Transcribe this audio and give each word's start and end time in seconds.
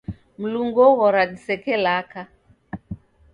Mlungu 0.41 0.81
oghora 0.85 1.21
diseke 1.31 1.75
laka 1.83 2.21